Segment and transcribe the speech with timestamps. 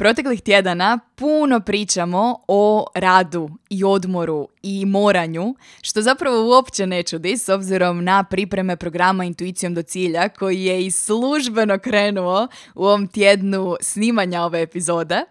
[0.00, 7.38] Proteklih tjedana puno pričamo o radu i odmoru i moranju, što zapravo uopće ne čudi
[7.38, 13.06] s obzirom na pripreme programa Intuicijom do cilja koji je i službeno krenuo u ovom
[13.06, 15.24] tjednu snimanja ove epizode.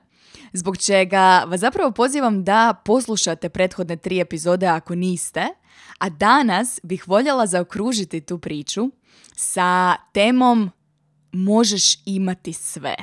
[0.53, 5.47] Zbog čega vas zapravo pozivam da poslušate prethodne tri epizode ako niste,
[5.99, 8.89] a danas bih voljela zaokružiti tu priču
[9.35, 10.71] sa temom
[11.31, 12.95] možeš imati sve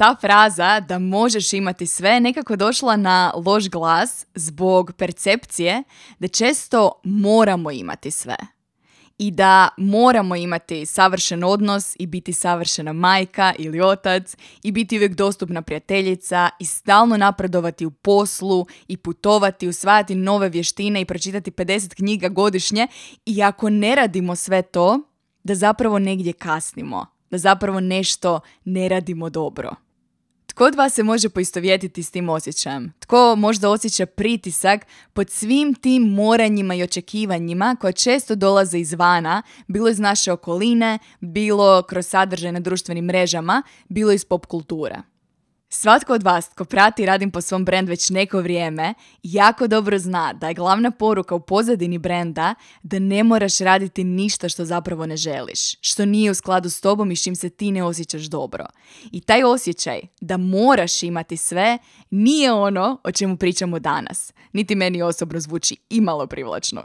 [0.00, 5.82] ta fraza da možeš imati sve nekako došla na loš glas zbog percepcije
[6.18, 8.36] da često moramo imati sve.
[9.18, 15.14] I da moramo imati savršen odnos i biti savršena majka ili otac i biti uvijek
[15.14, 21.94] dostupna prijateljica i stalno napredovati u poslu i putovati, usvajati nove vještine i pročitati 50
[21.94, 22.86] knjiga godišnje
[23.26, 25.00] i ako ne radimo sve to,
[25.44, 29.89] da zapravo negdje kasnimo, da zapravo nešto ne radimo dobro.
[30.50, 32.92] Tko od vas se može poistovjetiti s tim osjećajem?
[33.00, 39.88] Tko možda osjeća pritisak pod svim tim moranjima i očekivanjima koja često dolaze izvana, bilo
[39.88, 44.96] iz naše okoline, bilo kroz sadržaj na društvenim mrežama, bilo iz pop kulture?
[45.72, 50.32] Svatko od vas tko prati radim po svom brand već neko vrijeme, jako dobro zna
[50.32, 55.16] da je glavna poruka u pozadini brenda da ne moraš raditi ništa što zapravo ne
[55.16, 58.66] želiš, što nije u skladu s tobom i s čim se ti ne osjećaš dobro.
[59.12, 61.78] I taj osjećaj da moraš imati sve
[62.10, 66.84] nije ono o čemu pričamo danas, niti meni osobno zvuči imalo privlačno.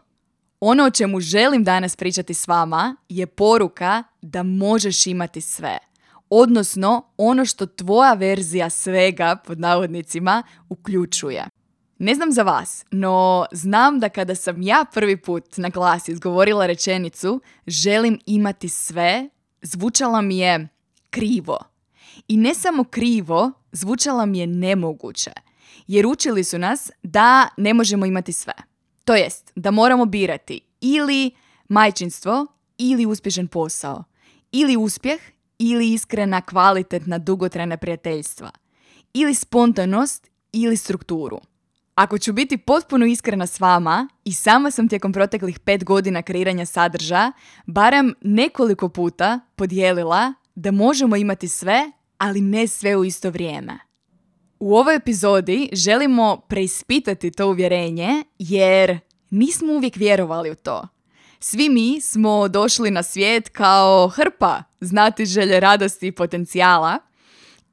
[0.59, 5.77] Ono o čemu želim danas pričati s vama je poruka da možeš imati sve–
[6.29, 11.45] odnosno ono što tvoja verzija svega, pod navodnicima, uključuje.
[11.99, 16.65] Ne znam za vas, no znam da kada sam ja prvi put na glas izgovorila
[16.65, 19.29] rečenicu želim imati sve,
[19.61, 20.67] zvučala mi je
[21.09, 21.59] krivo.
[22.27, 25.31] I ne samo krivo, zvučala mi je nemoguće.
[25.87, 28.53] Jer učili su nas da ne možemo imati sve.
[29.05, 31.31] To jest, da moramo birati ili
[31.69, 32.47] majčinstvo
[32.77, 34.03] ili uspješan posao.
[34.51, 35.21] Ili uspjeh
[35.59, 38.51] ili iskrena, kvalitetna, dugotrajna prijateljstva.
[39.13, 41.39] Ili spontanost ili strukturu.
[41.95, 46.65] Ako ću biti potpuno iskrena s vama, i sama sam tijekom proteklih pet godina kreiranja
[46.65, 47.31] sadržaja,
[47.65, 53.79] barem nekoliko puta podijelila da možemo imati sve, ali ne sve u isto vrijeme.
[54.59, 58.99] U ovoj epizodi želimo preispitati to uvjerenje jer
[59.29, 60.87] nismo uvijek vjerovali u to.
[61.39, 66.99] Svi mi smo došli na svijet kao hrpa znati želje radosti i potencijala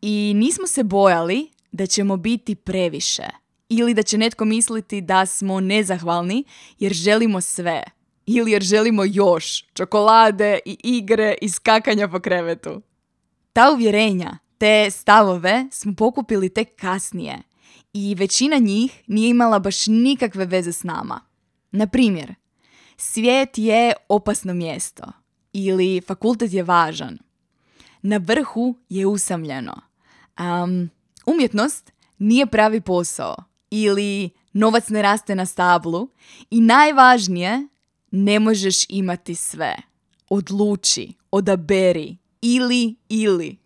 [0.03, 3.27] i nismo se bojali da ćemo biti previše
[3.69, 6.45] ili da će netko misliti da smo nezahvalni
[6.79, 7.83] jer želimo sve
[8.27, 12.83] ili jer želimo još čokolade i igre i skakanja po krevetu.
[13.53, 17.43] Ta uvjerenja, te stavove smo pokupili tek kasnije
[17.93, 21.21] i većina njih nije imala baš nikakve veze s nama.
[21.71, 22.35] Na primjer,
[23.05, 25.03] Svijet je opasno mjesto
[25.53, 27.19] ili fakultet je važan.
[28.03, 29.73] Na vrhu je usamljeno.
[30.39, 30.91] Um,
[31.27, 33.37] umjetnost nije pravi posao
[33.71, 36.09] ili novac ne raste na stablu
[36.51, 37.69] i najvažnije,
[38.11, 39.77] ne možeš imati sve.
[40.29, 43.59] Odluči, odaberi, ili, ili.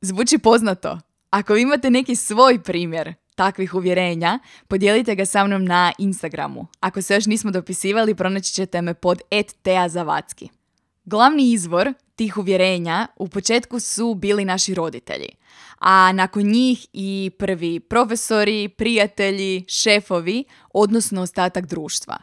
[0.00, 1.00] Zvuči poznato.
[1.30, 6.66] Ako imate neki svoj primjer takvih uvjerenja, podijelite ga sa mnom na Instagramu.
[6.80, 9.20] Ako se još nismo dopisivali, pronaći ćete me pod
[9.62, 10.48] @teazavatski.
[11.04, 15.28] Glavni izvor tih uvjerenja u početku su bili naši roditelji,
[15.78, 22.18] a nakon njih i prvi profesori, prijatelji, šefovi, odnosno ostatak društva.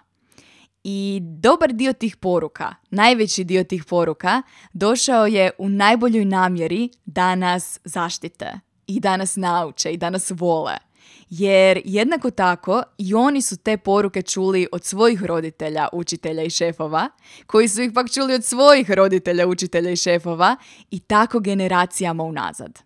[0.84, 4.42] I dobar dio tih poruka, najveći dio tih poruka,
[4.74, 10.32] došao je u najboljoj namjeri da nas zaštite i da nas nauče i da nas
[10.36, 10.78] vole–
[11.34, 17.10] jer jednako tako i oni su te poruke čuli od svojih roditelja, učitelja i šefova,
[17.46, 20.56] koji su ih pak čuli od svojih roditelja, učitelja i šefova
[20.92, 22.80] i tako generacijama unazad.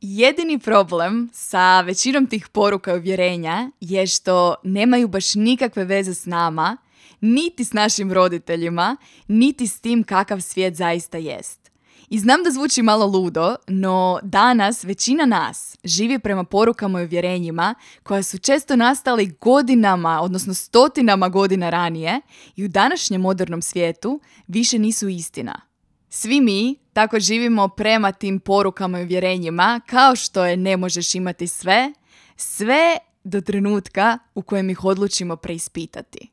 [0.00, 6.26] Jedini problem sa većinom tih poruka i uvjerenja je što nemaju baš nikakve veze s
[6.26, 6.76] nama,
[7.20, 8.96] niti s našim roditeljima,
[9.28, 11.67] niti s tim kakav svijet zaista jest.
[12.10, 17.74] I znam da zvuči malo ludo, no danas većina nas živi prema porukama i uvjerenjima
[18.02, 22.20] koja su često nastali godinama, odnosno stotinama godina ranije
[22.56, 25.60] i u današnjem modernom svijetu više nisu istina.
[26.08, 31.46] Svi mi tako živimo prema tim porukama i uvjerenjima kao što je ne možeš imati
[31.46, 31.92] sve,
[32.36, 36.30] sve do trenutka u kojem ih odlučimo preispitati.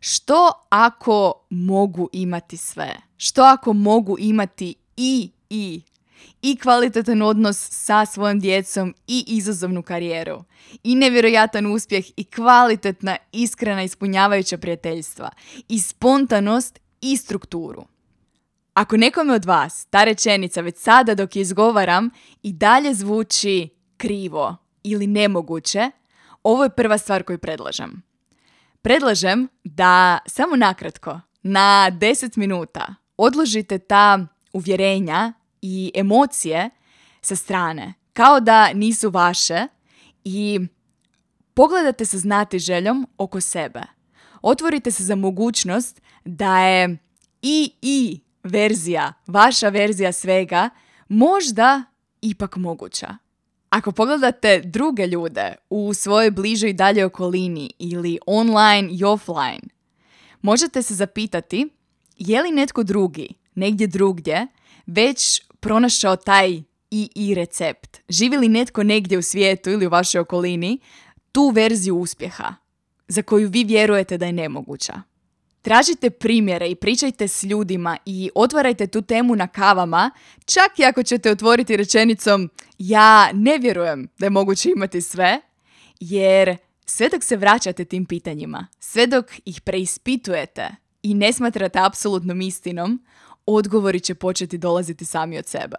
[0.00, 2.96] Što ako mogu imati sve?
[3.16, 5.82] Što ako mogu imati i i
[6.42, 10.44] i kvalitetan odnos sa svojom djecom i izazovnu karijeru
[10.82, 15.30] i nevjerojatan uspjeh i kvalitetna, iskrena, ispunjavajuća prijateljstva
[15.68, 17.84] i spontanost i strukturu.
[18.74, 22.10] Ako nekome od vas ta rečenica već sada dok je izgovaram
[22.42, 25.90] i dalje zvuči krivo ili nemoguće,
[26.42, 28.02] ovo je prva stvar koju predlažem.
[28.82, 35.32] Predlažem da samo nakratko, na 10 minuta, odložite ta uvjerenja
[35.62, 36.70] i emocije
[37.22, 39.66] sa strane, kao da nisu vaše
[40.24, 40.60] i
[41.54, 43.82] pogledate se znati željom oko sebe.
[44.42, 46.98] Otvorite se za mogućnost da je
[47.42, 50.70] i i verzija, vaša verzija svega,
[51.08, 51.82] možda
[52.20, 53.16] ipak moguća.
[53.70, 59.68] Ako pogledate druge ljude u svojoj bližoj i dalje okolini ili online i offline,
[60.42, 61.68] možete se zapitati
[62.16, 63.28] je li netko drugi,
[63.60, 64.46] negdje drugdje,
[64.86, 68.00] već pronašao taj i i recept.
[68.08, 70.78] Živi li netko negdje u svijetu ili u vašoj okolini
[71.32, 72.54] tu verziju uspjeha
[73.08, 75.02] za koju vi vjerujete da je nemoguća?
[75.62, 80.10] Tražite primjere i pričajte s ljudima i otvarajte tu temu na kavama,
[80.44, 85.40] čak i ako ćete otvoriti rečenicom ja ne vjerujem da je moguće imati sve,
[86.00, 90.68] jer sve dok se vraćate tim pitanjima, sve dok ih preispitujete
[91.02, 93.04] i ne smatrate apsolutnom istinom,
[93.46, 95.76] odgovori će početi dolaziti sami od sebe.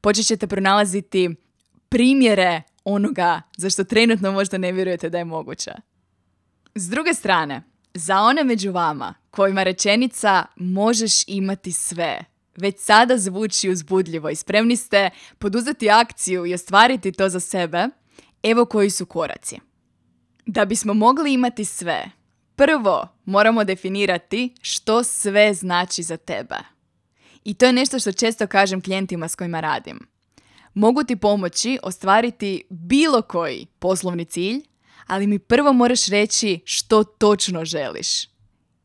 [0.00, 1.30] Počet ćete pronalaziti
[1.88, 5.72] primjere onoga za što trenutno možda ne vjerujete da je moguće.
[6.74, 7.62] S druge strane,
[7.94, 12.24] za one među vama kojima rečenica možeš imati sve,
[12.56, 17.88] već sada zvuči uzbudljivo i spremni ste poduzeti akciju i ostvariti to za sebe,
[18.42, 19.58] evo koji su koraci.
[20.46, 22.10] Da bismo mogli imati sve,
[22.56, 26.56] prvo moramo definirati što sve znači za tebe.
[27.44, 29.98] I to je nešto što često kažem klijentima s kojima radim.
[30.74, 34.62] Mogu ti pomoći ostvariti bilo koji poslovni cilj,
[35.06, 38.30] ali mi prvo moraš reći što točno želiš.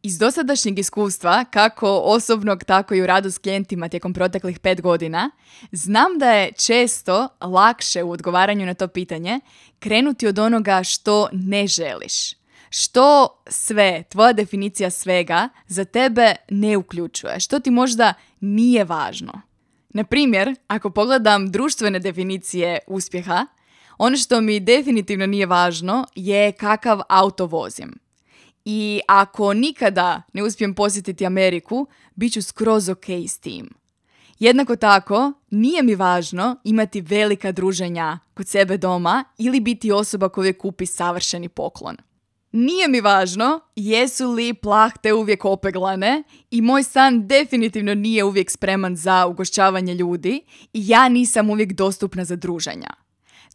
[0.04, 5.32] Iz dosadašnjeg iskustva, kako osobnog, tako i u radu s klijentima tijekom proteklih pet godina,
[5.72, 9.40] znam da je često lakše u odgovaranju na to pitanje
[9.80, 12.45] krenuti od onoga što ne želiš.
[12.70, 17.40] Što sve, tvoja definicija svega, za tebe ne uključuje?
[17.40, 19.42] Što ti možda nije važno?
[19.90, 23.46] Na primjer, ako pogledam društvene definicije uspjeha,
[23.98, 28.00] ono što mi definitivno nije važno je kakav auto vozim.
[28.66, 33.70] I ako nikada ne uspijem posjetiti Ameriku, bit ću skroz ok s tim.
[34.40, 40.54] Jednako tako, nije mi važno imati velika druženja kod sebe doma ili biti osoba koja
[40.54, 41.98] kupi savršeni poklon.
[42.56, 48.96] Nije mi važno jesu li plahte uvijek opeglane i moj stan definitivno nije uvijek spreman
[48.96, 50.42] za ugošćavanje ljudi
[50.74, 52.90] i ja nisam uvijek dostupna za druženja.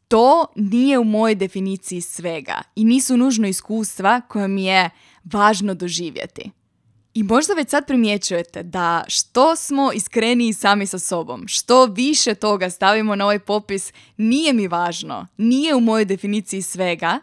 [0.09, 4.91] To nije u mojoj definiciji svega i nisu nužno iskustva koja mi je
[5.25, 6.51] važno doživjeti.
[7.15, 12.71] I možda već sad primjećujete da što smo iskreniji sami sa sobom, što više toga
[12.71, 17.21] stavimo na ovaj popis, nije mi važno, nije u mojoj definiciji svega,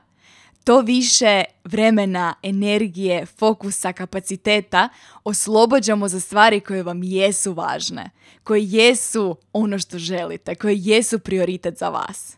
[0.68, 4.90] to više vremena, energije, fokusa, kapaciteta
[5.24, 8.10] oslobađamo za stvari koje vam jesu važne,
[8.44, 12.38] koje jesu ono što želite, koje jesu prioritet za vas.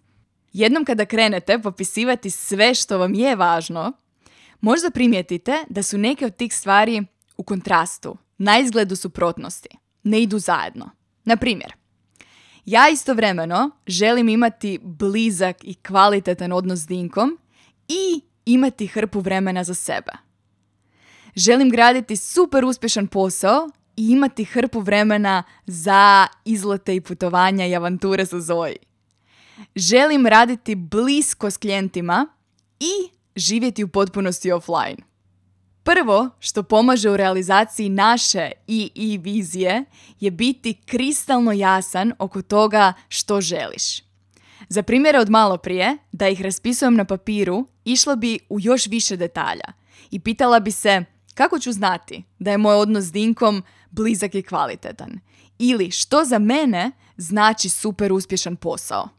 [0.53, 3.93] Jednom kada krenete popisivati sve što vam je važno,
[4.61, 7.03] možda primijetite da su neke od tih stvari
[7.37, 9.69] u kontrastu, na izgledu suprotnosti,
[10.03, 10.89] ne idu zajedno.
[11.25, 11.73] Na primjer,
[12.65, 17.37] ja istovremeno želim imati blizak i kvalitetan odnos s Dinkom
[17.89, 20.11] i imati hrpu vremena za sebe.
[21.35, 28.25] Želim graditi super uspješan posao i imati hrpu vremena za izlete i putovanja i avanture
[28.25, 28.77] sa Zoji.
[29.75, 32.27] Želim raditi blisko s klijentima
[32.79, 34.97] i živjeti u potpunosti offline.
[35.83, 39.85] Prvo što pomaže u realizaciji naše i i vizije
[40.19, 44.09] je biti kristalno jasan oko toga što želiš.
[44.69, 49.17] Za primjere od malo prije, da ih raspisujem na papiru, išla bi u još više
[49.17, 49.73] detalja
[50.11, 54.41] i pitala bi se kako ću znati da je moj odnos s Dinkom blizak i
[54.41, 55.19] kvalitetan
[55.59, 59.09] Ili što za mene znači super uspješan posao.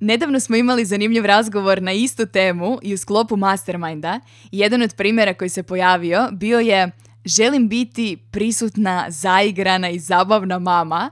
[0.00, 4.20] Nedavno smo imali zanimljiv razgovor na istu temu i u sklopu Masterminda.
[4.52, 6.90] Jedan od primjera koji se pojavio bio je
[7.24, 11.10] želim biti prisutna, zaigrana i zabavna mama,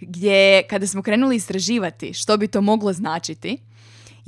[0.00, 3.58] gdje kada smo krenuli istraživati što bi to moglo značiti,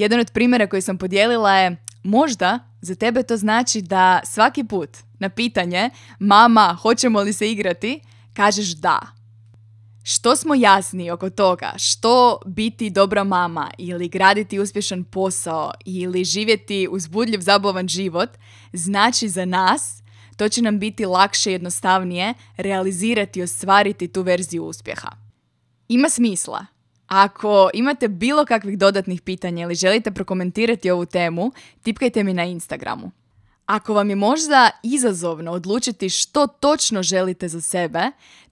[0.00, 4.90] jedan od primjera koji sam podijelila je možda za tebe to znači da svaki put
[5.18, 8.00] na pitanje mama hoćemo li se igrati,
[8.34, 8.98] kažeš da.
[10.02, 16.88] Što smo jasni oko toga, što biti dobra mama ili graditi uspješan posao ili živjeti
[16.90, 18.30] uzbudljiv zabavan život
[18.72, 20.02] znači za nas,
[20.36, 25.08] to će nam biti lakše i jednostavnije realizirati i ostvariti tu verziju uspjeha.
[25.88, 26.66] Ima smisla.
[27.10, 31.52] Ako imate bilo kakvih dodatnih pitanja ili želite prokomentirati ovu temu,
[31.82, 33.10] tipkajte mi na Instagramu.
[33.66, 38.00] Ako vam je možda izazovno odlučiti što točno želite za sebe,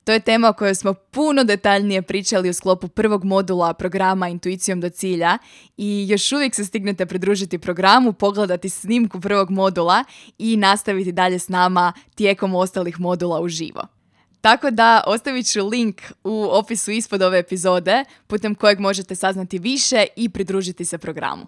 [0.04, 4.80] to je tema o kojoj smo puno detaljnije pričali u sklopu prvog modula programa Intuicijom
[4.80, 5.38] do cilja
[5.76, 10.04] i još uvijek se stignete pridružiti programu, pogledati snimku prvog modula
[10.38, 13.97] i nastaviti dalje s nama tijekom ostalih modula uživo.
[14.40, 20.06] Tako da ostavit ću link u opisu ispod ove epizode putem kojeg možete saznati više
[20.16, 21.46] i pridružiti se programu.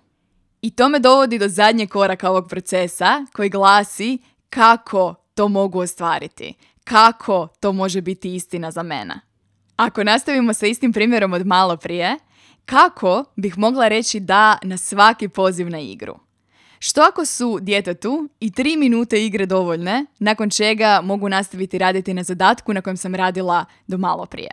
[0.62, 4.18] I to me dovodi do zadnjeg koraka ovog procesa koji glasi
[4.50, 6.54] kako to mogu ostvariti,
[6.84, 9.20] kako to može biti istina za mene.
[9.76, 12.16] Ako nastavimo sa istim primjerom od malo prije,
[12.64, 16.18] kako bih mogla reći da na svaki poziv na igru?
[16.82, 22.22] Što ako su djetetu i tri minute igre dovoljne, nakon čega mogu nastaviti raditi na
[22.22, 24.50] zadatku na kojem sam radila do malo prije?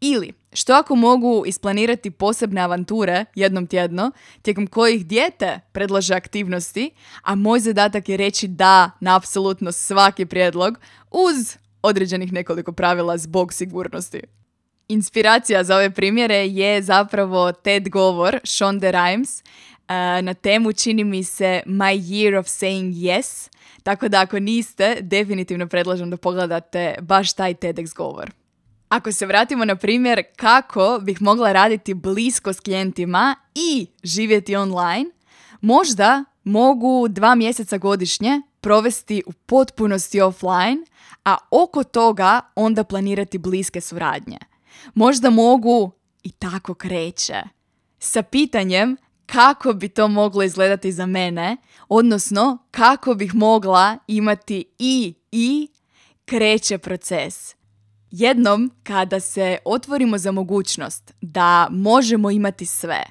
[0.00, 4.10] Ili, što ako mogu isplanirati posebne avanture jednom tjedno,
[4.42, 6.90] tijekom kojih dijete predlaže aktivnosti,
[7.22, 10.78] a moj zadatak je reći da na apsolutno svaki prijedlog
[11.10, 14.20] uz određenih nekoliko pravila zbog sigurnosti.
[14.88, 19.42] Inspiracija za ove primjere je zapravo TED govor Shonda Rhimes
[20.22, 23.50] na temu čini mi se My Year of Saying Yes,
[23.82, 28.30] tako da ako niste, definitivno predlažem da pogledate baš taj TEDx govor.
[28.88, 35.10] Ako se vratimo na primjer kako bih mogla raditi blisko s klijentima i živjeti online,
[35.60, 40.78] možda mogu dva mjeseca godišnje provesti u potpunosti offline,
[41.24, 44.38] a oko toga onda planirati bliske suradnje.
[44.94, 45.90] Možda mogu
[46.22, 47.42] i tako kreće.
[47.98, 48.96] Sa pitanjem
[49.32, 51.56] kako bi to moglo izgledati za mene,
[51.88, 55.68] odnosno kako bih mogla imati i i
[56.24, 57.54] kreće proces.
[58.10, 63.02] Jednom kada se otvorimo za mogućnost da možemo imati sve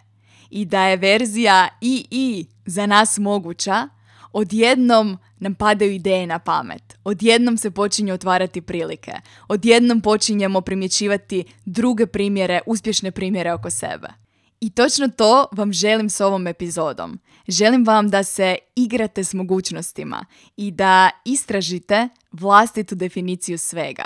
[0.49, 3.89] i da je verzija i i za nas moguća,
[4.31, 6.97] odjednom nam padaju ideje na pamet.
[7.03, 9.11] Odjednom se počinju otvarati prilike.
[9.47, 14.26] Odjednom počinjemo primjećivati druge primjere, uspješne primjere oko sebe.
[14.61, 17.19] I točno to vam želim s ovom epizodom.
[17.47, 20.25] Želim vam da se igrate s mogućnostima
[20.57, 24.05] i da istražite vlastitu definiciju svega.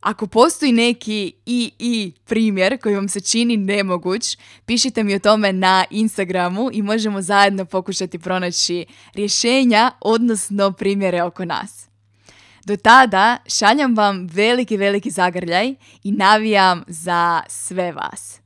[0.00, 5.52] Ako postoji neki i i primjer koji vam se čini nemoguć, pišite mi o tome
[5.52, 11.86] na Instagramu i možemo zajedno pokušati pronaći rješenja, odnosno primjere oko nas.
[12.64, 18.39] Do tada šaljam vam veliki, veliki zagrljaj i navijam za sve vas.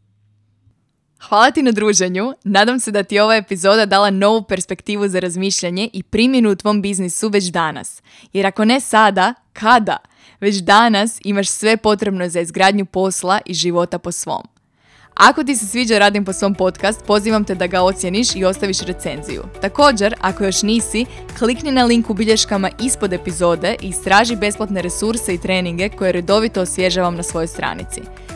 [1.28, 5.20] Hvala ti na druženju, nadam se da ti je ova epizoda dala novu perspektivu za
[5.20, 8.02] razmišljanje i primjenu u tvom biznisu već danas.
[8.32, 9.96] Jer ako ne sada, kada?
[10.40, 14.42] Već danas imaš sve potrebno za izgradnju posla i života po svom.
[15.14, 18.80] Ako ti se sviđa Radim po svom podcast, pozivam te da ga ocijeniš i ostaviš
[18.80, 19.42] recenziju.
[19.60, 21.06] Također, ako još nisi,
[21.38, 26.60] klikni na link u bilješkama ispod epizode i istraži besplatne resurse i treninge koje redovito
[26.60, 28.00] osvježavam na svojoj stranici.